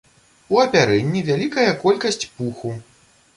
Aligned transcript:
У 0.53 0.61
апярэнні 0.61 1.21
вялікая 1.27 1.67
колькасць 1.85 2.29
пуху. 2.39 2.73